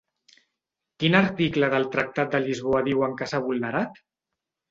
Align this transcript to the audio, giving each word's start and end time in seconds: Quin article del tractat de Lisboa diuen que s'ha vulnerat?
Quin 1.03 1.17
article 1.19 1.69
del 1.73 1.85
tractat 1.95 2.31
de 2.35 2.41
Lisboa 2.47 2.81
diuen 2.87 3.13
que 3.19 3.27
s'ha 3.33 3.43
vulnerat? 3.51 4.01